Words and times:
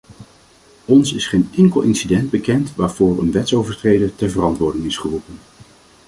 Ons 0.85 1.13
is 1.13 1.27
geen 1.27 1.49
enkel 1.57 1.81
incident 1.81 2.29
bekend 2.29 2.75
waarvoor 2.75 3.19
een 3.19 3.31
wetsovertreder 3.31 4.15
ter 4.15 4.29
verantwoording 4.31 4.85
is 4.85 4.97
geroepen. 4.97 5.37